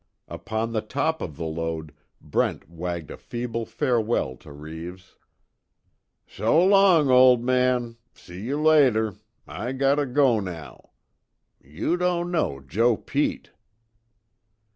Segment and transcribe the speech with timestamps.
[0.27, 5.15] Upon the top of the load, Brent wagged a feeble farewell to Reeves:
[6.25, 10.89] "Sho long, ol' man she you later I got to go now.
[11.63, 13.51] You don' know Joe Pete."